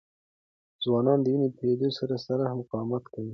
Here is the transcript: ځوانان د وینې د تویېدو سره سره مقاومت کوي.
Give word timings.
ځوانان 0.83 1.19
د 1.21 1.25
وینې 1.31 1.47
د 1.51 1.55
تویېدو 1.59 1.89
سره 1.99 2.15
سره 2.27 2.43
مقاومت 2.59 3.03
کوي. 3.13 3.29